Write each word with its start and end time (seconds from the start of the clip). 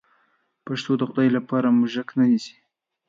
پشو 0.63 0.93
د 0.99 1.01
خدای 1.09 1.29
لپاره 1.37 1.67
موږک 1.77 2.09
نه 2.19 2.25
نیسي. 2.31 2.55